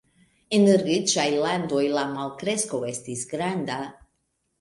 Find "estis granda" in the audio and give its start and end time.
2.93-3.77